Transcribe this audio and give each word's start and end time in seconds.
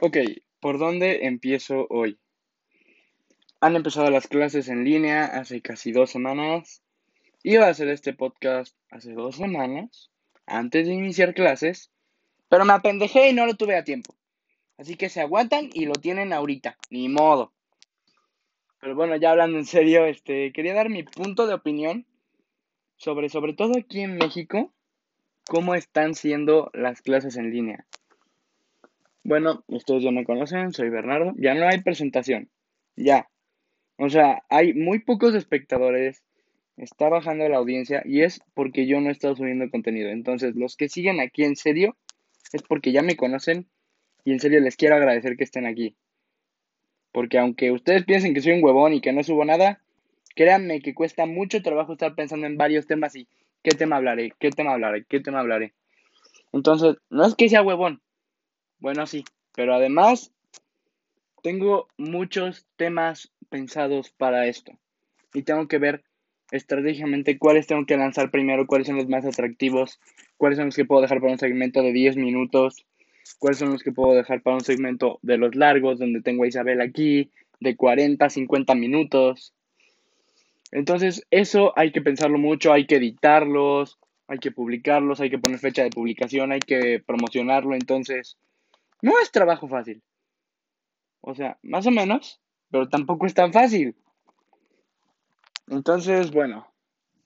Ok, 0.00 0.16
¿por 0.58 0.78
dónde 0.78 1.26
empiezo 1.26 1.86
hoy? 1.88 2.18
Han 3.60 3.76
empezado 3.76 4.10
las 4.10 4.26
clases 4.26 4.68
en 4.68 4.82
línea 4.82 5.24
hace 5.24 5.62
casi 5.62 5.92
dos 5.92 6.10
semanas. 6.10 6.82
Iba 7.44 7.66
a 7.66 7.70
hacer 7.70 7.88
este 7.88 8.12
podcast 8.12 8.76
hace 8.90 9.12
dos 9.12 9.36
semanas, 9.36 10.10
antes 10.46 10.88
de 10.88 10.94
iniciar 10.94 11.32
clases, 11.32 11.92
pero 12.48 12.64
me 12.64 12.72
apendejé 12.72 13.28
y 13.28 13.32
no 13.34 13.46
lo 13.46 13.54
tuve 13.54 13.76
a 13.76 13.84
tiempo. 13.84 14.16
Así 14.78 14.96
que 14.96 15.08
se 15.08 15.20
aguantan 15.20 15.70
y 15.72 15.86
lo 15.86 15.92
tienen 15.92 16.32
ahorita, 16.32 16.76
ni 16.90 17.08
modo. 17.08 17.52
Pero 18.80 18.96
bueno, 18.96 19.14
ya 19.14 19.30
hablando 19.30 19.58
en 19.58 19.64
serio, 19.64 20.06
este, 20.06 20.52
quería 20.52 20.74
dar 20.74 20.90
mi 20.90 21.04
punto 21.04 21.46
de 21.46 21.54
opinión 21.54 22.04
sobre, 22.96 23.28
sobre 23.28 23.52
todo 23.52 23.78
aquí 23.78 24.00
en 24.00 24.16
México, 24.16 24.72
cómo 25.46 25.76
están 25.76 26.16
siendo 26.16 26.70
las 26.74 27.00
clases 27.00 27.36
en 27.36 27.52
línea. 27.52 27.86
Bueno, 29.24 29.64
ustedes 29.68 30.02
ya 30.02 30.10
me 30.10 30.24
conocen, 30.24 30.72
soy 30.72 30.90
Bernardo. 30.90 31.32
Ya 31.38 31.54
no 31.54 31.66
hay 31.66 31.80
presentación. 31.80 32.50
Ya. 32.94 33.28
O 33.96 34.10
sea, 34.10 34.44
hay 34.50 34.74
muy 34.74 34.98
pocos 34.98 35.34
espectadores. 35.34 36.22
Está 36.76 37.08
bajando 37.08 37.48
la 37.48 37.56
audiencia 37.56 38.02
y 38.04 38.20
es 38.20 38.40
porque 38.52 38.86
yo 38.86 39.00
no 39.00 39.08
he 39.08 39.12
estado 39.12 39.34
subiendo 39.34 39.70
contenido. 39.70 40.10
Entonces, 40.10 40.54
los 40.56 40.76
que 40.76 40.90
siguen 40.90 41.20
aquí 41.20 41.42
en 41.44 41.56
serio 41.56 41.96
es 42.52 42.62
porque 42.62 42.92
ya 42.92 43.00
me 43.00 43.16
conocen 43.16 43.66
y 44.24 44.32
en 44.32 44.40
serio 44.40 44.60
les 44.60 44.76
quiero 44.76 44.96
agradecer 44.96 45.36
que 45.36 45.44
estén 45.44 45.66
aquí. 45.66 45.96
Porque 47.10 47.38
aunque 47.38 47.70
ustedes 47.70 48.04
piensen 48.04 48.34
que 48.34 48.42
soy 48.42 48.52
un 48.52 48.64
huevón 48.64 48.92
y 48.92 49.00
que 49.00 49.12
no 49.12 49.22
subo 49.22 49.44
nada, 49.46 49.80
créanme 50.34 50.82
que 50.82 50.94
cuesta 50.94 51.24
mucho 51.24 51.62
trabajo 51.62 51.92
estar 51.92 52.14
pensando 52.14 52.46
en 52.46 52.58
varios 52.58 52.86
temas 52.86 53.16
y 53.16 53.26
qué 53.62 53.70
tema 53.70 53.96
hablaré, 53.96 54.32
qué 54.38 54.50
tema 54.50 54.72
hablaré, 54.74 55.06
qué 55.08 55.20
tema 55.20 55.40
hablaré. 55.40 55.72
Entonces, 56.52 56.96
no 57.08 57.24
es 57.24 57.34
que 57.34 57.48
sea 57.48 57.62
huevón, 57.62 58.02
bueno, 58.78 59.06
sí, 59.06 59.24
pero 59.54 59.74
además 59.74 60.32
tengo 61.42 61.88
muchos 61.96 62.66
temas 62.76 63.30
pensados 63.50 64.10
para 64.10 64.46
esto 64.46 64.72
y 65.32 65.42
tengo 65.42 65.68
que 65.68 65.78
ver 65.78 66.04
estratégicamente 66.50 67.38
cuáles 67.38 67.66
tengo 67.66 67.84
que 67.86 67.96
lanzar 67.96 68.30
primero, 68.30 68.66
cuáles 68.66 68.86
son 68.86 68.96
los 68.96 69.08
más 69.08 69.24
atractivos, 69.24 70.00
cuáles 70.36 70.56
son 70.56 70.66
los 70.66 70.76
que 70.76 70.84
puedo 70.84 71.02
dejar 71.02 71.20
para 71.20 71.32
un 71.32 71.38
segmento 71.38 71.82
de 71.82 71.92
10 71.92 72.16
minutos, 72.16 72.86
cuáles 73.38 73.58
son 73.58 73.70
los 73.70 73.82
que 73.82 73.92
puedo 73.92 74.14
dejar 74.14 74.42
para 74.42 74.56
un 74.56 74.62
segmento 74.62 75.18
de 75.22 75.38
los 75.38 75.54
largos, 75.54 75.98
donde 75.98 76.22
tengo 76.22 76.44
a 76.44 76.46
Isabel 76.46 76.80
aquí, 76.80 77.30
de 77.60 77.76
40, 77.76 78.28
50 78.28 78.74
minutos. 78.74 79.52
Entonces, 80.70 81.26
eso 81.30 81.72
hay 81.76 81.92
que 81.92 82.02
pensarlo 82.02 82.38
mucho, 82.38 82.72
hay 82.72 82.86
que 82.86 82.96
editarlos, 82.96 83.98
hay 84.28 84.38
que 84.38 84.50
publicarlos, 84.50 85.20
hay 85.20 85.30
que 85.30 85.38
poner 85.38 85.58
fecha 85.58 85.82
de 85.82 85.90
publicación, 85.90 86.52
hay 86.52 86.60
que 86.60 87.02
promocionarlo. 87.04 87.74
Entonces, 87.74 88.36
no 89.04 89.18
es 89.20 89.30
trabajo 89.30 89.68
fácil. 89.68 90.02
O 91.20 91.34
sea, 91.34 91.58
más 91.62 91.86
o 91.86 91.90
menos, 91.90 92.40
pero 92.70 92.88
tampoco 92.88 93.26
es 93.26 93.34
tan 93.34 93.52
fácil. 93.52 93.94
Entonces, 95.68 96.30
bueno, 96.30 96.72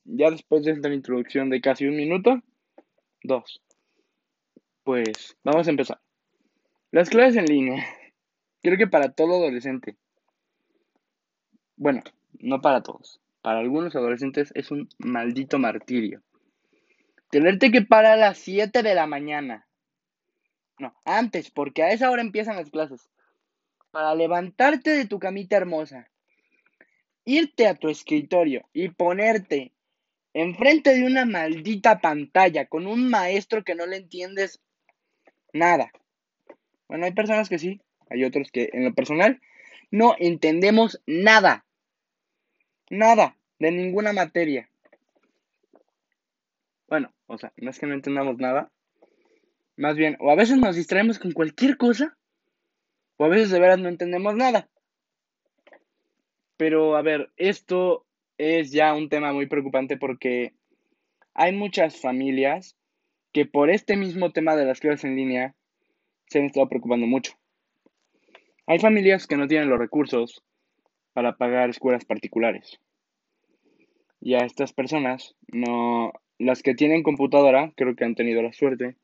ya 0.03 0.29
después 0.33 0.65
de 0.65 0.73
esta 0.73 0.93
introducción 0.93 1.51
de 1.51 1.61
casi 1.61 1.87
un 1.87 1.95
minuto, 1.95 2.43
dos, 3.23 3.63
pues 4.83 5.37
vamos 5.45 5.69
a 5.69 5.71
empezar. 5.71 6.01
Las 6.91 7.11
clases 7.11 7.37
en 7.37 7.45
línea. 7.45 7.87
Creo 8.61 8.77
que 8.77 8.89
para 8.89 9.13
todo 9.13 9.37
adolescente. 9.37 9.97
Bueno, 11.77 12.03
no 12.41 12.61
para 12.61 12.83
todos. 12.83 13.21
Para 13.41 13.61
algunos 13.61 13.95
adolescentes 13.95 14.51
es 14.57 14.73
un 14.73 14.89
maldito 14.99 15.61
martirio. 15.61 16.23
Tenerte 17.31 17.71
que 17.71 17.83
parar 17.83 18.15
a 18.15 18.31
las 18.31 18.39
7 18.39 18.83
de 18.83 18.95
la 18.97 19.07
mañana 19.07 19.68
no, 20.79 20.95
antes, 21.05 21.51
porque 21.51 21.83
a 21.83 21.91
esa 21.91 22.11
hora 22.11 22.23
empiezan 22.23 22.57
las 22.57 22.71
clases. 22.71 23.09
Para 23.91 24.15
levantarte 24.15 24.91
de 24.91 25.07
tu 25.07 25.19
camita 25.19 25.57
hermosa, 25.57 26.09
irte 27.25 27.67
a 27.67 27.75
tu 27.75 27.89
escritorio 27.89 28.69
y 28.73 28.89
ponerte 28.91 29.73
enfrente 30.35 30.95
de 30.95 31.05
una 31.05 31.25
maldita 31.25 32.01
pantalla 32.01 32.67
con 32.67 32.87
un 32.87 33.09
maestro 33.09 33.65
que 33.65 33.75
no 33.75 33.87
le 33.87 33.97
entiendes 33.97 34.61
nada. 35.53 35.91
Bueno, 36.87 37.07
hay 37.07 37.13
personas 37.13 37.49
que 37.49 37.59
sí, 37.59 37.81
hay 38.09 38.25
otros 38.25 38.51
que 38.51 38.71
en 38.73 38.85
lo 38.85 38.95
personal 38.95 39.41
no 39.91 40.15
entendemos 40.19 41.03
nada. 41.07 41.65
Nada, 42.91 43.37
de 43.59 43.71
ninguna 43.71 44.13
materia. 44.13 44.71
Bueno, 46.89 47.13
o 47.27 47.37
sea, 47.37 47.53
no 47.57 47.71
es 47.71 47.79
que 47.79 47.87
no 47.87 47.95
entendamos 47.95 48.39
nada, 48.39 48.71
más 49.79 49.97
bien, 49.97 50.17
o 50.19 50.31
a 50.31 50.35
veces 50.35 50.59
nos 50.59 50.75
distraemos 50.75 51.19
con 51.19 51.33
cualquier 51.33 51.77
cosa, 51.77 52.17
o 53.17 53.25
a 53.25 53.29
veces 53.29 53.51
de 53.51 53.61
veras 53.61 53.79
no 53.79 53.89
entendemos 53.89 54.35
nada. 54.35 54.69
Pero 56.57 56.97
a 56.97 57.03
ver, 57.03 57.31
esto 57.37 58.05
es 58.39 58.73
ya 58.73 58.93
un 58.95 59.09
tema 59.09 59.33
muy 59.33 59.47
preocupante 59.47 59.97
porque 59.97 60.53
hay 61.33 61.55
muchas 61.55 62.01
familias 62.01 62.77
que 63.33 63.47
por 63.47 63.71
este 63.71 63.97
mismo 63.97 64.33
tema 64.33 64.57
de 64.57 64.65
las 64.65 64.81
clases 64.81 65.05
en 65.05 65.17
línea 65.17 65.55
se 66.27 66.41
han 66.41 66.47
estado 66.47 66.69
preocupando 66.69 67.07
mucho. 67.07 67.33
Hay 68.67 68.81
familias 68.81 69.29
que 69.29 69.37
no 69.37 69.47
tienen 69.47 69.71
los 69.71 69.79
recursos 69.79 70.43
para 71.13 71.37
pagar 71.37 71.71
escuelas 71.71 72.05
particulares. 72.05 72.81
Y 74.21 74.35
a 74.35 74.39
estas 74.39 74.73
personas, 74.73 75.37
no, 75.47 76.13
las 76.39 76.63
que 76.63 76.75
tienen 76.75 77.05
computadora, 77.05 77.73
creo 77.77 77.95
que 77.95 78.05
han 78.05 78.17
tenido 78.17 78.43
la 78.43 78.53
suerte 78.53 78.97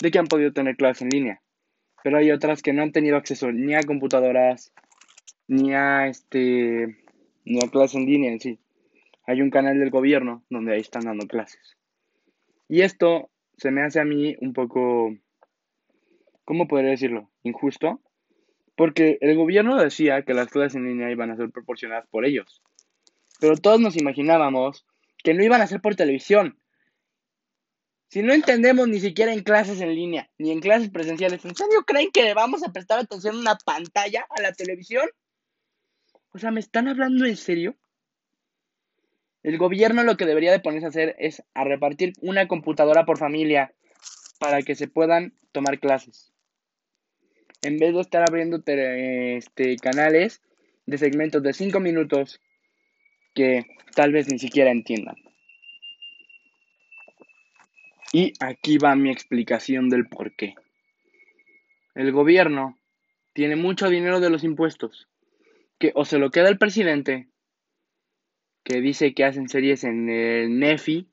de 0.00 0.10
que 0.10 0.18
han 0.18 0.26
podido 0.26 0.52
tener 0.52 0.76
clases 0.76 1.02
en 1.02 1.08
línea. 1.10 1.42
Pero 2.02 2.18
hay 2.18 2.30
otras 2.30 2.62
que 2.62 2.72
no 2.72 2.82
han 2.82 2.92
tenido 2.92 3.16
acceso 3.16 3.50
ni 3.52 3.74
a 3.74 3.82
computadoras, 3.82 4.72
ni 5.48 5.74
a 5.74 6.06
este, 6.06 6.96
ni 7.44 7.58
a 7.64 7.68
clases 7.68 7.96
en 7.96 8.06
línea 8.06 8.32
en 8.32 8.40
sí. 8.40 8.58
Hay 9.26 9.42
un 9.42 9.50
canal 9.50 9.78
del 9.78 9.90
gobierno 9.90 10.44
donde 10.50 10.74
ahí 10.74 10.80
están 10.80 11.04
dando 11.04 11.26
clases. 11.26 11.76
Y 12.68 12.82
esto 12.82 13.30
se 13.56 13.70
me 13.70 13.82
hace 13.82 14.00
a 14.00 14.04
mí 14.04 14.36
un 14.40 14.52
poco, 14.52 15.16
¿cómo 16.44 16.68
podría 16.68 16.90
decirlo? 16.90 17.30
Injusto. 17.42 18.00
Porque 18.76 19.18
el 19.22 19.34
gobierno 19.36 19.76
decía 19.76 20.22
que 20.22 20.34
las 20.34 20.48
clases 20.48 20.76
en 20.76 20.86
línea 20.86 21.10
iban 21.10 21.30
a 21.30 21.36
ser 21.36 21.50
proporcionadas 21.50 22.06
por 22.08 22.26
ellos. 22.26 22.62
Pero 23.40 23.56
todos 23.56 23.80
nos 23.80 23.96
imaginábamos 23.96 24.86
que 25.24 25.34
no 25.34 25.42
iban 25.42 25.62
a 25.62 25.66
ser 25.66 25.80
por 25.80 25.96
televisión, 25.96 26.58
si 28.08 28.22
no 28.22 28.32
entendemos 28.32 28.88
ni 28.88 29.00
siquiera 29.00 29.32
en 29.32 29.42
clases 29.42 29.80
en 29.80 29.94
línea, 29.94 30.30
ni 30.38 30.52
en 30.52 30.60
clases 30.60 30.90
presenciales, 30.90 31.44
¿en 31.44 31.56
serio 31.56 31.84
creen 31.86 32.10
que 32.12 32.34
vamos 32.34 32.62
a 32.62 32.72
prestar 32.72 33.00
atención 33.00 33.36
a 33.36 33.40
una 33.40 33.58
pantalla, 33.58 34.26
a 34.30 34.40
la 34.40 34.52
televisión? 34.52 35.08
O 36.30 36.38
sea, 36.38 36.50
¿me 36.50 36.60
están 36.60 36.86
hablando 36.88 37.24
en 37.24 37.36
serio? 37.36 37.76
El 39.42 39.58
gobierno 39.58 40.02
lo 40.02 40.16
que 40.16 40.26
debería 40.26 40.52
de 40.52 40.60
ponerse 40.60 40.86
a 40.86 40.88
hacer 40.90 41.16
es 41.18 41.42
a 41.54 41.64
repartir 41.64 42.12
una 42.20 42.48
computadora 42.48 43.04
por 43.04 43.18
familia 43.18 43.72
para 44.38 44.62
que 44.62 44.74
se 44.74 44.88
puedan 44.88 45.34
tomar 45.52 45.78
clases. 45.78 46.32
En 47.62 47.78
vez 47.78 47.94
de 47.94 48.00
estar 48.00 48.22
abriendo 48.28 48.62
este, 48.66 49.76
canales 49.76 50.42
de 50.84 50.98
segmentos 50.98 51.42
de 51.42 51.52
5 51.52 51.80
minutos 51.80 52.40
que 53.34 53.64
tal 53.94 54.12
vez 54.12 54.28
ni 54.30 54.38
siquiera 54.38 54.70
entiendan. 54.70 55.16
Y 58.12 58.32
aquí 58.40 58.78
va 58.78 58.94
mi 58.94 59.10
explicación 59.10 59.88
del 59.88 60.06
por 60.08 60.34
qué. 60.36 60.54
El 61.94 62.12
gobierno 62.12 62.78
tiene 63.32 63.56
mucho 63.56 63.88
dinero 63.88 64.20
de 64.20 64.30
los 64.30 64.44
impuestos, 64.44 65.08
que 65.78 65.92
o 65.94 66.04
se 66.04 66.18
lo 66.18 66.30
queda 66.30 66.48
el 66.48 66.58
presidente, 66.58 67.28
que 68.64 68.80
dice 68.80 69.14
que 69.14 69.24
hacen 69.24 69.48
series 69.48 69.84
en 69.84 70.08
el 70.08 70.58
NEFI, 70.58 71.08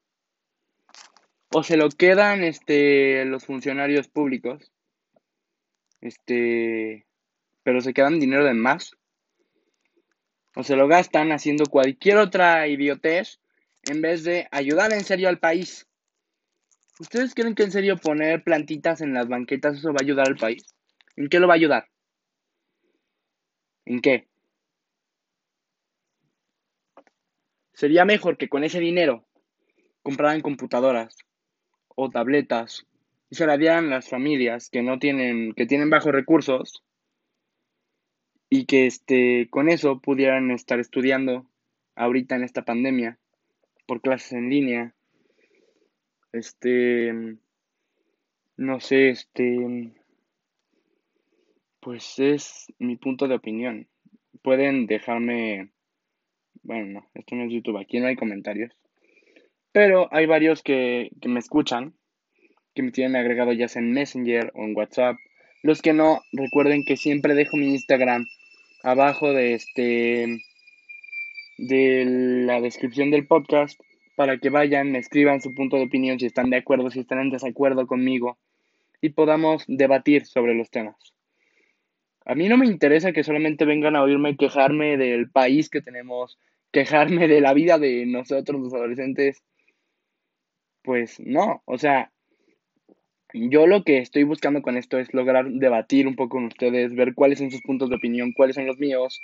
o 1.54 1.64
se 1.64 1.78
lo 1.78 1.90
quedan 1.90 2.44
este, 2.44 3.26
los 3.26 3.46
funcionarios 3.46 4.08
públicos, 4.08 4.72
este, 6.02 7.06
pero 7.64 7.80
se 7.82 7.94
quedan 7.94 8.20
dinero 8.20 8.46
de 8.46 8.54
más, 8.54 8.98
o 10.56 10.64
se 10.64 10.76
lo 10.76 10.88
gastan 10.88 11.32
haciendo 11.32 11.66
cualquier 11.66 12.18
otra 12.18 12.68
idiotez 12.68 13.40
en 13.84 14.02
vez 14.02 14.24
de 14.24 14.48
ayudar 14.52 14.94
en 14.94 15.04
serio 15.04 15.30
al 15.30 15.40
país. 15.40 15.88
¿Ustedes 17.00 17.34
creen 17.34 17.56
que 17.56 17.64
en 17.64 17.72
serio 17.72 17.98
poner 17.98 18.44
plantitas 18.44 19.02
en 19.02 19.14
las 19.14 19.28
banquetas 19.28 19.78
eso 19.78 19.90
va 19.90 19.98
a 20.02 20.04
ayudar 20.04 20.28
al 20.28 20.36
país? 20.36 20.76
¿En 21.16 21.28
qué 21.28 21.40
lo 21.40 21.48
va 21.48 21.54
a 21.54 21.58
ayudar? 21.58 21.88
¿En 23.86 24.00
qué? 24.00 24.28
Sería 27.74 28.06
mejor 28.06 28.38
que 28.38 28.50
con 28.50 28.64
ese 28.64 28.80
dinero 28.80 29.26
compraran 30.04 30.42
computadoras 30.42 31.18
o 31.88 32.10
tabletas 32.10 32.86
y 33.30 33.36
se 33.36 33.48
la 33.48 33.58
dieran 33.58 33.90
las 33.90 34.08
familias 34.08 34.70
que 34.70 34.84
no 34.84 35.00
tienen, 35.00 35.54
que 35.54 35.66
tienen 35.66 35.90
bajos 35.90 36.12
recursos 36.12 36.84
y 38.50 38.66
que 38.66 38.86
este, 38.86 39.48
con 39.50 39.70
eso 39.70 40.00
pudieran 40.00 40.52
estar 40.52 40.80
estudiando 40.80 41.48
ahorita 41.96 42.36
en 42.36 42.44
esta 42.44 42.64
pandemia 42.64 43.18
por 43.88 44.02
clases 44.02 44.34
en 44.34 44.50
línea 44.52 44.96
este, 46.34 47.38
no 48.58 48.80
sé, 48.80 49.10
este, 49.10 49.94
pues 51.80 52.20
es 52.20 52.66
mi 52.80 52.98
punto 52.98 53.28
de 53.28 53.36
opinión. 53.36 53.88
Pueden 54.42 54.88
dejarme, 54.88 55.72
bueno, 56.64 56.86
no, 56.86 57.10
esto 57.14 57.36
no 57.36 57.44
es 57.46 57.52
YouTube, 57.54 57.78
aquí 57.78 58.00
no 58.00 58.08
hay 58.08 58.16
comentarios. 58.16 58.76
Pero 59.72 60.08
hay 60.12 60.26
varios 60.26 60.64
que, 60.64 61.12
que 61.22 61.30
me 61.30 61.40
escuchan, 61.40 61.94
que 62.76 62.84
me 62.84 62.92
tienen 62.92 63.16
agregado 63.16 63.54
ya 63.54 63.68
sea 63.68 63.82
en 63.82 63.94
Messenger 63.94 64.52
o 64.56 64.64
en 64.64 64.76
WhatsApp. 64.76 65.18
Los 65.62 65.82
que 65.82 65.94
no, 65.94 66.22
recuerden 66.32 66.84
que 66.84 66.98
siempre 66.98 67.36
dejo 67.36 67.58
mi 67.58 67.70
Instagram 67.70 68.26
abajo 68.84 69.32
de 69.32 69.54
este 69.54 70.40
de 71.58 72.06
la 72.46 72.60
descripción 72.60 73.12
del 73.12 73.28
podcast 73.28 73.80
para 74.16 74.38
que 74.38 74.50
vayan, 74.50 74.96
escriban 74.96 75.42
su 75.42 75.54
punto 75.54 75.78
de 75.78 75.84
opinión, 75.84 76.20
si 76.20 76.26
están 76.26 76.50
de 76.50 76.58
acuerdo, 76.58 76.90
si 76.90 77.00
están 77.00 77.20
en 77.20 77.30
desacuerdo 77.32 77.88
conmigo 77.88 78.38
y 79.02 79.10
podamos 79.10 79.66
debatir 79.68 80.26
sobre 80.26 80.54
los 80.56 80.70
temas. 80.70 80.96
A 82.26 82.36
mí 82.36 82.48
no 82.48 82.58
me 82.58 82.66
interesa 82.66 83.12
que 83.12 83.24
solamente 83.24 83.66
vengan 83.66 83.96
a 83.96 84.04
oírme 84.04 84.38
quejarme 84.38 84.98
del 84.98 85.30
país 85.30 85.70
que 85.70 85.82
tenemos, 85.82 86.40
quejarme 86.72 87.28
de 87.28 87.42
la 87.42 87.54
vida 87.54 87.78
de 87.80 88.06
nosotros 88.06 88.62
los 88.62 88.74
adolescentes. 88.74 89.44
Pues 90.84 91.20
no, 91.20 91.62
o 91.66 91.78
sea, 91.78 92.12
yo 93.34 93.68
lo 93.68 93.84
que 93.84 93.98
estoy 93.98 94.24
buscando 94.24 94.62
con 94.62 94.78
esto 94.78 95.00
es 95.00 95.14
lograr 95.14 95.50
debatir 95.50 96.08
un 96.08 96.16
poco 96.16 96.38
con 96.38 96.46
ustedes, 96.46 96.94
ver 96.94 97.14
cuáles 97.14 97.40
son 97.40 97.52
sus 97.52 97.62
puntos 97.62 97.90
de 97.90 97.96
opinión, 97.96 98.32
cuáles 98.32 98.56
son 98.56 98.68
los 98.68 98.78
míos, 98.78 99.22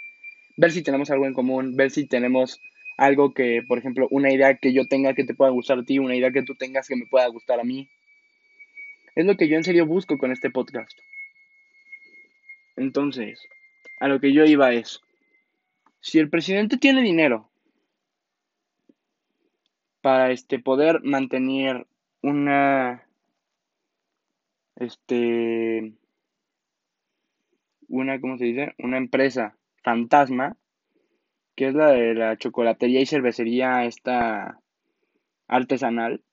ver 0.57 0.71
si 0.71 0.83
tenemos 0.83 1.09
algo 1.12 1.25
en 1.25 1.33
común, 1.33 1.75
ver 1.77 1.91
si 1.91 2.07
tenemos 2.07 2.59
algo 3.00 3.34
que, 3.34 3.63
por 3.66 3.78
ejemplo, 3.78 4.07
una 4.12 4.31
idea 4.31 4.57
que 4.57 4.74
yo 4.74 4.86
tenga 4.86 5.13
que 5.13 5.24
te 5.24 5.34
pueda 5.34 5.51
gustar 5.51 5.80
a 5.80 5.84
ti, 5.84 6.00
una 6.00 6.18
idea 6.18 6.31
que 6.31 6.44
tú 6.44 6.56
tengas 6.56 6.86
que 6.86 6.98
me 6.98 7.06
pueda 7.06 7.28
gustar 7.28 7.57
a 7.60 7.63
mí. 7.63 7.88
Es 9.16 9.25
lo 9.25 9.38
que 9.38 9.48
yo 9.48 9.56
en 9.56 9.63
serio 9.63 9.86
busco 9.86 10.18
con 10.18 10.34
este 10.34 10.50
podcast. 10.50 11.00
Entonces, 12.75 13.42
a 14.01 14.10
lo 14.10 14.19
que 14.19 14.34
yo 14.34 14.44
iba 14.44 14.74
es, 14.74 15.00
si 16.01 16.19
el 16.19 16.30
presidente 16.30 16.78
tiene 16.78 17.01
dinero 17.01 17.50
para 20.01 20.31
este 20.31 20.60
poder 20.60 21.01
mantener 21.01 21.88
una 22.22 23.06
este 24.75 25.94
una 27.88 28.19
¿cómo 28.19 28.38
se 28.38 28.46
dice? 28.46 28.74
una 28.78 28.98
empresa 28.98 29.57
fantasma 29.84 30.57
que 31.60 31.68
es 31.68 31.76
la 31.76 31.92
de 31.92 32.14
la 32.14 32.38
chocolatería 32.38 33.02
y 33.02 33.06
cervecería 33.06 33.84
esta 33.84 34.62
artesanal, 35.50 36.24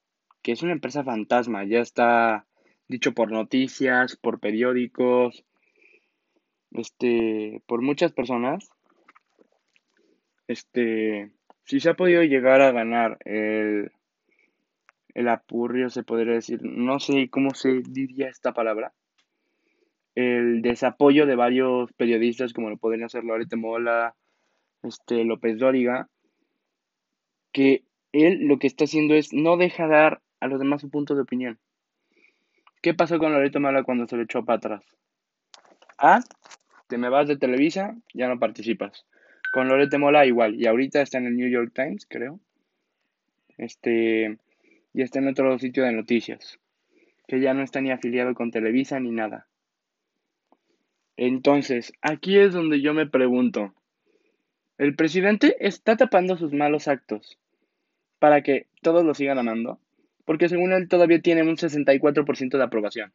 que 0.41 0.53
es 0.53 0.63
una 0.63 0.71
empresa 0.71 1.03
fantasma, 1.03 1.65
ya 1.65 1.81
está 1.81 2.47
dicho 2.87 3.13
por 3.13 3.33
noticias, 3.33 4.15
por 4.15 4.39
periódicos, 4.39 5.45
este, 6.71 7.61
por 7.67 7.83
muchas 7.83 8.13
personas. 8.13 8.71
Este, 10.47 11.33
si 11.65 11.81
se 11.81 11.91
ha 11.91 11.95
podido 11.95 12.23
llegar 12.23 12.61
a 12.61 12.71
ganar 12.71 13.19
el, 13.25 13.91
el 15.13 15.29
apurrio, 15.29 15.91
se 15.91 16.05
podría 16.05 16.35
decir, 16.35 16.61
no 16.63 17.01
sé 17.01 17.31
cómo 17.31 17.53
se 17.53 17.83
diría 17.83 18.29
esta 18.29 18.53
palabra, 18.53 18.93
el 20.15 20.63
desapoyo 20.63 21.27
de 21.27 21.35
varios 21.35 21.93
periodistas, 21.95 22.53
como 22.53 22.71
lo 22.71 22.77
podrían 22.77 23.07
hacer 23.07 23.25
Lorete 23.25 23.57
Mola, 23.57 24.15
este, 24.87 25.25
López 25.25 25.59
Dóriga, 25.59 26.09
que 27.53 27.85
él 28.13 28.47
lo 28.47 28.59
que 28.59 28.67
está 28.67 28.85
haciendo 28.85 29.15
es 29.15 29.33
no 29.33 29.57
deja 29.57 29.87
dar 29.87 30.21
a 30.41 30.49
los 30.49 30.59
demás 30.59 30.81
su 30.81 30.91
punto 30.91 31.15
de 31.15 31.23
opinión. 31.23 31.59
¿Qué 32.83 32.95
pasó 32.95 33.19
con 33.19 33.33
Loreto 33.33 33.61
Mola 33.61 33.83
cuando 33.83 34.07
se 34.07 34.17
le 34.17 34.25
echó 34.25 34.45
para 34.45 34.59
atrás? 34.59 34.85
Ah, 35.99 36.21
te 36.89 36.99
me 36.99 37.09
vas 37.09 37.27
de 37.27 37.37
Televisa, 37.37 37.97
ya 38.15 38.29
no 38.29 38.39
participas. 38.39 39.07
Con 39.53 39.69
Lorete 39.69 39.99
Mola 39.99 40.27
igual, 40.27 40.55
y 40.55 40.67
ahorita 40.67 41.01
está 41.01 41.19
en 41.19 41.27
el 41.27 41.37
New 41.37 41.49
York 41.49 41.73
Times, 41.75 42.07
creo. 42.09 42.39
Este, 43.57 44.39
y 44.93 45.03
está 45.03 45.19
en 45.19 45.29
otro 45.29 45.59
sitio 45.59 45.85
de 45.85 45.93
noticias, 45.93 46.59
que 47.27 47.41
ya 47.41 47.55
no 47.55 47.63
está 47.63 47.81
ni 47.81 47.91
afiliado 47.91 48.35
con 48.35 48.51
Televisa 48.51 49.01
ni 49.01 49.11
nada. 49.11 49.47
Entonces, 51.17 51.93
aquí 52.03 52.39
es 52.39 52.53
donde 52.53 52.83
yo 52.83 52.93
me 52.93 53.07
pregunto, 53.07 53.73
el 54.79 54.95
presidente 54.95 55.57
está 55.61 55.97
tapando 55.97 56.37
sus 56.37 56.53
malos 56.53 56.87
actos 56.89 57.39
para 58.19 58.43
que 58.43 58.67
todos 58.83 59.05
lo 59.05 59.15
sigan 59.15 59.39
amando, 59.39 59.81
porque 60.25 60.49
según 60.49 60.73
él 60.73 60.89
todavía 60.89 61.21
tiene 61.21 61.43
un 61.43 61.57
64% 61.57 62.59
de 62.59 62.65
aprobación. 62.65 63.13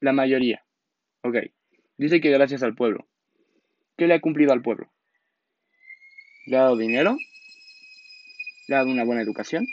La 0.00 0.12
mayoría. 0.12 0.64
Ok. 1.22 1.36
Dice 1.96 2.20
que 2.20 2.30
gracias 2.30 2.62
al 2.62 2.74
pueblo. 2.74 3.06
¿Qué 3.96 4.06
le 4.06 4.14
ha 4.14 4.20
cumplido 4.20 4.52
al 4.52 4.62
pueblo? 4.62 4.90
¿Le 6.46 6.56
ha 6.56 6.62
dado 6.62 6.76
dinero? 6.76 7.16
¿Le 8.68 8.74
ha 8.74 8.78
dado 8.78 8.90
una 8.90 9.04
buena 9.04 9.22
educación? 9.22 9.66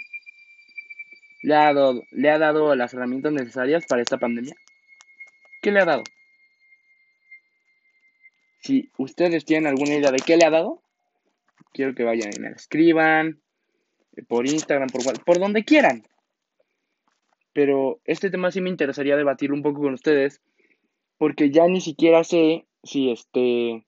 ¿Le 1.43 1.55
ha 1.55 1.73
dado, 1.73 2.03
le 2.11 2.29
ha 2.29 2.37
dado 2.37 2.75
las 2.75 2.93
herramientas 2.93 3.33
necesarias 3.33 3.85
para 3.87 4.01
esta 4.01 4.17
pandemia? 4.17 4.55
¿Qué 5.61 5.71
le 5.71 5.81
ha 5.81 5.85
dado? 5.85 6.03
Si 8.59 8.91
ustedes 8.97 9.43
tienen 9.43 9.67
alguna 9.67 9.95
idea 9.95 10.11
de 10.11 10.19
qué 10.19 10.37
le 10.37 10.45
ha 10.45 10.51
dado, 10.51 10.83
quiero 11.71 11.95
que 11.95 12.03
vayan 12.03 12.31
y 12.35 12.39
me 12.39 12.49
escriban 12.49 13.41
eh, 14.15 14.23
por 14.23 14.47
Instagram, 14.47 14.89
por 14.89 15.23
por 15.23 15.39
donde 15.39 15.63
quieran. 15.63 16.03
Pero 17.53 17.99
este 18.05 18.29
tema 18.29 18.51
sí 18.51 18.61
me 18.61 18.69
interesaría 18.69 19.17
debatir 19.17 19.51
un 19.51 19.61
poco 19.61 19.81
con 19.81 19.93
ustedes, 19.93 20.41
porque 21.17 21.51
ya 21.51 21.67
ni 21.67 21.81
siquiera 21.81 22.23
sé 22.23 22.65
si 22.83 23.11
este 23.11 23.85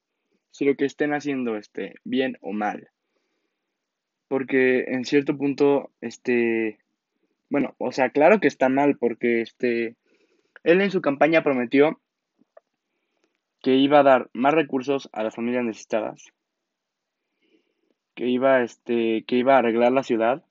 si 0.51 0.65
lo 0.65 0.75
que 0.75 0.85
estén 0.85 1.13
haciendo 1.13 1.57
esté 1.57 1.95
bien 2.03 2.37
o 2.41 2.51
mal. 2.51 2.89
Porque 4.27 4.85
en 4.87 5.05
cierto 5.05 5.37
punto 5.37 5.91
este 6.01 6.79
bueno, 7.49 7.75
o 7.77 7.91
sea, 7.91 8.09
claro 8.09 8.39
que 8.39 8.47
está 8.47 8.69
mal 8.69 8.97
porque 8.97 9.41
este 9.41 9.95
él 10.63 10.81
en 10.81 10.91
su 10.91 11.01
campaña 11.01 11.43
prometió 11.43 11.99
que 13.61 13.75
iba 13.75 13.99
a 13.99 14.03
dar 14.03 14.29
más 14.33 14.53
recursos 14.53 15.09
a 15.13 15.23
las 15.23 15.35
familias 15.35 15.63
necesitadas 15.63 16.33
que 18.15 18.27
iba, 18.27 18.61
este, 18.61 19.23
que 19.25 19.37
iba 19.37 19.55
a 19.55 19.59
arreglar 19.59 19.91
la 19.91 20.03
ciudad 20.03 20.43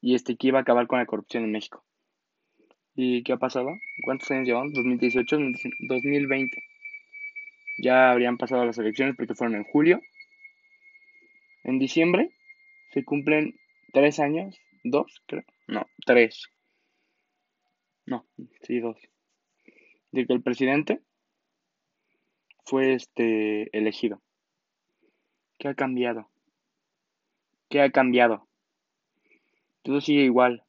y 0.00 0.14
este, 0.14 0.36
que 0.36 0.48
iba 0.48 0.58
a 0.58 0.62
acabar 0.62 0.86
con 0.86 0.98
la 0.98 1.06
corrupción 1.06 1.44
en 1.44 1.52
México. 1.52 1.84
¿Y 2.94 3.22
qué 3.22 3.32
ha 3.32 3.36
pasado? 3.36 3.70
¿Cuántos 4.04 4.30
años 4.30 4.46
llevamos? 4.46 4.72
2018, 4.74 5.38
2020. 5.88 6.56
Ya 7.78 8.10
habrían 8.10 8.38
pasado 8.38 8.64
las 8.64 8.78
elecciones 8.78 9.14
porque 9.16 9.34
fueron 9.34 9.56
en 9.56 9.64
julio. 9.64 10.00
En 11.62 11.78
diciembre 11.78 12.30
se 12.92 13.04
cumplen 13.04 13.54
tres 13.92 14.18
años, 14.18 14.58
dos, 14.82 15.22
creo. 15.26 15.44
No, 15.68 15.86
tres. 16.04 16.48
No, 18.04 18.26
sí, 18.62 18.80
dos. 18.80 18.96
De 20.10 20.26
que 20.26 20.32
el 20.32 20.42
presidente 20.42 21.00
fue 22.64 22.94
este 22.94 23.76
elegido. 23.76 24.20
¿Qué 25.58 25.66
ha 25.66 25.74
cambiado? 25.74 26.28
¿Qué 27.68 27.82
ha 27.82 27.90
cambiado? 27.90 28.46
Todo 29.82 30.00
sigue 30.00 30.22
igual. 30.22 30.62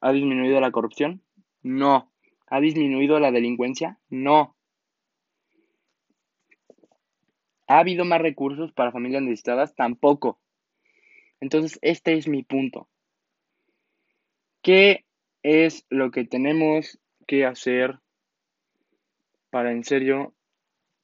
¿Ha 0.00 0.12
disminuido 0.12 0.60
la 0.60 0.70
corrupción? 0.70 1.22
No. 1.62 2.10
¿Ha 2.46 2.60
disminuido 2.60 3.20
la 3.20 3.32
delincuencia? 3.32 3.98
No. 4.08 4.56
¿Ha 7.66 7.78
habido 7.78 8.06
más 8.06 8.20
recursos 8.20 8.72
para 8.72 8.92
familias 8.92 9.22
necesitadas? 9.22 9.74
Tampoco. 9.74 10.38
Entonces, 11.40 11.78
este 11.82 12.14
es 12.14 12.28
mi 12.28 12.42
punto. 12.42 12.88
¿Qué 14.62 15.04
es 15.42 15.84
lo 15.90 16.10
que 16.10 16.24
tenemos 16.24 16.98
que 17.26 17.44
hacer 17.44 17.98
para 19.50 19.72
en 19.72 19.84
serio 19.84 20.34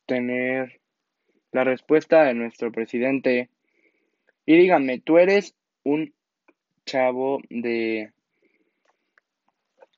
tener 0.07 0.80
la 1.53 1.65
respuesta 1.65 2.25
de 2.25 2.35
nuestro 2.35 2.71
presidente. 2.73 3.51
Y 4.47 4.57
díganme, 4.57 5.01
tú 5.01 5.19
eres 5.19 5.55
un 5.85 6.15
chavo 6.85 7.41
de 7.49 8.13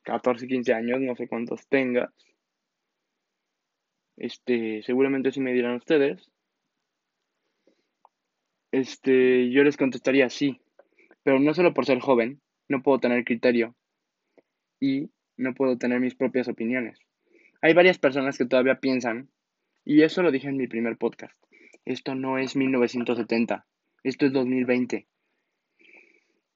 14, 0.03 0.47
15 0.47 0.75
años, 0.75 1.01
no 1.01 1.15
sé 1.17 1.29
cuántos 1.29 1.67
tengas. 1.69 2.13
Este, 4.17 4.83
seguramente 4.83 5.33
sí 5.33 5.41
me 5.41 5.53
dirán 5.53 5.77
ustedes. 5.77 6.31
Este, 8.71 9.51
yo 9.51 9.65
les 9.65 9.77
contestaría 9.77 10.31
sí, 10.31 10.61
pero 11.23 11.39
no 11.39 11.53
solo 11.55 11.75
por 11.75 11.85
ser 11.85 12.01
joven, 12.01 12.41
no 12.69 12.83
puedo 12.83 12.99
tener 13.01 13.25
criterio 13.25 13.75
y 14.81 15.11
no 15.37 15.55
puedo 15.55 15.77
tener 15.77 16.01
mis 16.01 16.15
propias 16.15 16.49
opiniones. 16.49 16.99
Hay 17.61 17.75
varias 17.75 17.99
personas 17.99 18.39
que 18.39 18.47
todavía 18.47 18.81
piensan 18.81 19.29
y 19.85 20.03
eso 20.03 20.23
lo 20.23 20.31
dije 20.31 20.49
en 20.49 20.57
mi 20.57 20.67
primer 20.67 20.97
podcast. 20.97 21.37
Esto 21.85 22.15
no 22.15 22.39
es 22.39 22.57
1970, 22.57 23.67
esto 24.05 24.27
es 24.27 24.33
2020. 24.33 25.07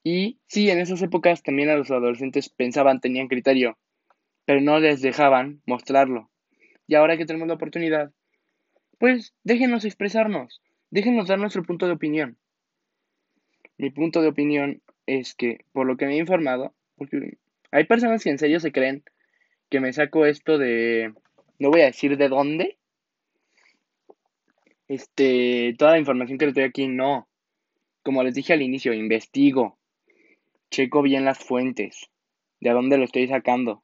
Y 0.05 0.39
sí, 0.47 0.71
en 0.71 0.79
esas 0.79 1.03
épocas 1.03 1.43
también 1.43 1.69
a 1.69 1.77
los 1.77 1.91
adolescentes 1.91 2.49
pensaban, 2.49 3.01
tenían 3.01 3.27
criterio, 3.27 3.77
pero 4.45 4.61
no 4.61 4.79
les 4.79 5.03
dejaban 5.03 5.63
mostrarlo. 5.67 6.31
Y 6.87 6.95
ahora 6.95 7.17
que 7.17 7.27
tenemos 7.27 7.49
la 7.49 7.55
oportunidad, 7.55 8.13
pues 8.99 9.35
déjenos 9.43 9.85
expresarnos, 9.85 10.63
déjenos 10.91 11.27
dar 11.27 11.41
nuestro 11.41 11.65
punto 11.65 11.87
de 11.87 11.93
opinión. 11.93 12.39
Mi 13.79 13.91
punto 13.91 14.23
de 14.23 14.29
opinión 14.29 14.81
es 15.07 15.35
que, 15.35 15.65
por 15.73 15.87
lo 15.87 15.97
que 15.97 16.07
me 16.07 16.15
he 16.15 16.19
informado, 16.19 16.75
porque 16.95 17.39
hay 17.73 17.85
personas 17.85 18.23
que 18.23 18.31
en 18.31 18.39
serio 18.39 18.61
se 18.61 18.73
creen 18.73 19.03
que 19.69 19.81
me 19.81 19.93
saco 19.93 20.25
esto 20.25 20.57
de, 20.57 21.13
no 21.59 21.71
voy 21.71 21.81
a 21.81 21.87
decir 21.87 22.17
de 22.17 22.29
dónde, 22.29 22.79
este, 24.89 25.75
toda 25.79 25.93
la 25.93 25.99
información 25.99 26.39
que 26.39 26.47
les 26.47 26.55
doy 26.55 26.65
aquí, 26.65 26.87
no. 26.87 27.29
Como 28.03 28.23
les 28.23 28.35
dije 28.35 28.53
al 28.53 28.63
inicio, 28.63 28.93
investigo, 28.93 29.79
checo 30.71 31.03
bien 31.03 31.25
las 31.25 31.39
fuentes, 31.39 32.09
de 32.61 32.71
dónde 32.71 32.99
lo 32.99 33.05
estoy 33.05 33.27
sacando. 33.27 33.83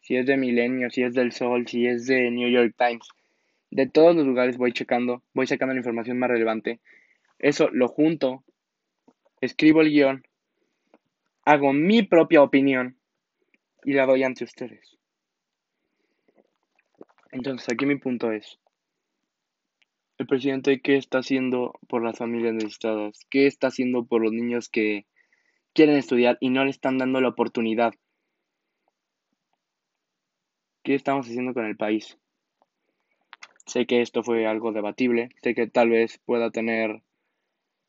Si 0.00 0.16
es 0.16 0.26
de 0.26 0.36
Milenio, 0.36 0.90
si 0.90 1.02
es 1.02 1.14
del 1.14 1.32
Sol, 1.32 1.66
si 1.66 1.86
es 1.86 2.06
de 2.06 2.30
New 2.30 2.48
York 2.48 2.74
Times. 2.78 3.08
De 3.70 3.88
todos 3.88 4.14
los 4.14 4.24
lugares 4.24 4.56
voy 4.56 4.72
checando, 4.72 5.22
voy 5.34 5.46
sacando 5.46 5.74
la 5.74 5.80
información 5.80 6.18
más 6.18 6.30
relevante. 6.30 6.78
Eso 7.38 7.68
lo 7.72 7.88
junto, 7.88 8.44
escribo 9.40 9.82
el 9.82 9.90
guion, 9.90 10.26
hago 11.44 11.72
mi 11.72 12.02
propia 12.02 12.42
opinión 12.42 12.96
y 13.84 13.92
la 13.92 14.06
doy 14.06 14.22
ante 14.22 14.44
ustedes. 14.44 14.96
Entonces 17.32 17.68
aquí 17.68 17.84
mi 17.84 17.96
punto 17.96 18.30
es, 18.30 18.58
el 20.18 20.26
presidente 20.26 20.80
qué 20.80 20.96
está 20.96 21.18
haciendo 21.18 21.78
por 21.88 22.02
las 22.02 22.18
familias 22.18 22.54
necesitadas, 22.54 23.26
qué 23.28 23.46
está 23.46 23.68
haciendo 23.68 24.06
por 24.06 24.22
los 24.22 24.32
niños 24.32 24.68
que 24.68 25.06
quieren 25.74 25.96
estudiar 25.96 26.38
y 26.40 26.50
no 26.50 26.64
le 26.64 26.70
están 26.70 26.98
dando 26.98 27.20
la 27.20 27.28
oportunidad. 27.28 27.94
¿Qué 30.82 30.94
estamos 30.94 31.26
haciendo 31.26 31.52
con 31.52 31.66
el 31.66 31.76
país? 31.76 32.16
Sé 33.66 33.86
que 33.86 34.00
esto 34.00 34.22
fue 34.22 34.46
algo 34.46 34.72
debatible, 34.72 35.30
sé 35.42 35.54
que 35.54 35.66
tal 35.66 35.90
vez 35.90 36.18
pueda 36.24 36.50
tener 36.50 37.02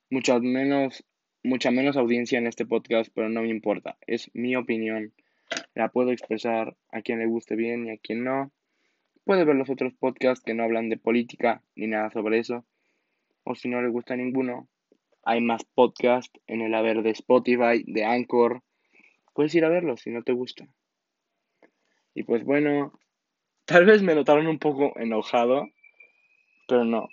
mucha 0.09 0.39
menos, 0.39 1.05
mucha 1.43 1.71
menos 1.71 1.95
audiencia 1.95 2.39
en 2.39 2.47
este 2.47 2.65
podcast, 2.65 3.11
pero 3.13 3.29
no 3.29 3.43
me 3.43 3.49
importa. 3.49 3.97
Es 4.07 4.31
mi 4.33 4.55
opinión. 4.55 5.13
La 5.75 5.89
puedo 5.89 6.11
expresar 6.11 6.75
a 6.91 7.01
quien 7.01 7.19
le 7.19 7.27
guste 7.27 7.55
bien 7.55 7.85
y 7.85 7.91
a 7.91 7.97
quien 7.97 8.23
no. 8.23 8.51
Puede 9.27 9.43
ver 9.43 9.57
los 9.57 9.69
otros 9.69 9.93
podcasts 9.93 10.41
que 10.41 10.53
no 10.53 10.63
hablan 10.63 10.87
de 10.87 10.95
política 10.95 11.61
ni 11.75 11.87
nada 11.87 12.09
sobre 12.11 12.39
eso. 12.39 12.63
O 13.43 13.55
si 13.55 13.67
no 13.67 13.81
le 13.81 13.89
gusta 13.89 14.15
ninguno, 14.15 14.69
hay 15.21 15.41
más 15.41 15.65
podcasts 15.65 16.39
en 16.47 16.61
el 16.61 16.73
haber 16.73 17.03
de 17.03 17.09
Spotify, 17.09 17.83
de 17.85 18.05
Anchor. 18.05 18.63
Puedes 19.33 19.53
ir 19.53 19.65
a 19.65 19.69
verlos 19.69 19.99
si 19.99 20.11
no 20.11 20.23
te 20.23 20.31
gusta. 20.31 20.65
Y 22.13 22.23
pues 22.23 22.45
bueno, 22.45 22.97
tal 23.65 23.85
vez 23.85 24.01
me 24.01 24.15
notaron 24.15 24.47
un 24.47 24.59
poco 24.59 24.97
enojado, 24.97 25.67
pero 26.69 26.85
no. 26.85 27.09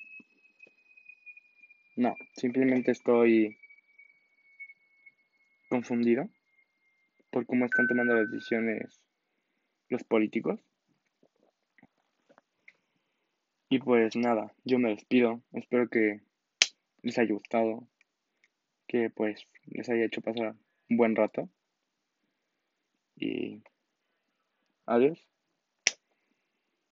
No, 1.97 2.15
simplemente 2.37 2.93
estoy 2.93 3.59
confundido 5.69 6.29
por 7.33 7.45
cómo 7.45 7.65
están 7.65 7.89
tomando 7.89 8.15
las 8.15 8.31
decisiones 8.31 9.01
los 9.89 10.05
políticos. 10.05 10.61
Y 13.69 13.79
pues 13.79 14.17
nada, 14.17 14.53
yo 14.65 14.79
me 14.79 14.91
despido. 14.91 15.43
Espero 15.53 15.89
que 15.89 16.21
les 17.03 17.19
haya 17.19 17.35
gustado, 17.35 17.89
que 18.87 19.11
pues 19.11 19.47
les 19.67 19.89
haya 19.89 20.05
hecho 20.05 20.21
pasar 20.21 20.55
un 20.89 20.97
buen 20.97 21.17
rato. 21.17 21.49
Y 23.17 23.63
adiós. 24.87 25.34